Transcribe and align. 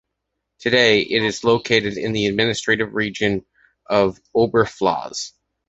Today, 0.57 1.01
it 1.01 1.21
is 1.21 1.43
located 1.43 1.95
in 1.95 2.11
the 2.11 2.25
administrative 2.25 2.95
region 2.95 3.45
of 3.85 4.17
Oberpfalz. 4.35 5.33